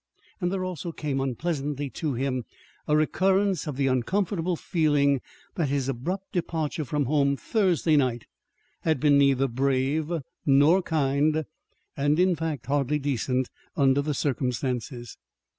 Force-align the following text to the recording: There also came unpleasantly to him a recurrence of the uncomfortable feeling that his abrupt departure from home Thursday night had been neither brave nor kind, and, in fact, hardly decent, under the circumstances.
There 0.41 0.63
also 0.65 0.91
came 0.91 1.21
unpleasantly 1.21 1.91
to 1.91 2.15
him 2.15 2.45
a 2.87 2.97
recurrence 2.97 3.67
of 3.67 3.77
the 3.77 3.85
uncomfortable 3.85 4.55
feeling 4.55 5.21
that 5.53 5.69
his 5.69 5.87
abrupt 5.87 6.31
departure 6.33 6.83
from 6.85 7.05
home 7.05 7.37
Thursday 7.37 7.95
night 7.95 8.25
had 8.81 8.99
been 8.99 9.19
neither 9.19 9.47
brave 9.47 10.11
nor 10.43 10.81
kind, 10.81 11.45
and, 11.95 12.19
in 12.19 12.35
fact, 12.35 12.65
hardly 12.65 12.97
decent, 12.97 13.51
under 13.77 14.01
the 14.01 14.15
circumstances. 14.15 15.19